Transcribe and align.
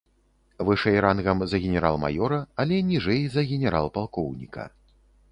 Вышэй 0.67 0.95
рангам 1.05 1.43
за 1.49 1.59
генерал-маёра, 1.65 2.39
але 2.63 2.79
ніжэй 2.87 3.21
за 3.35 3.41
генерал-палкоўніка. 3.51 4.65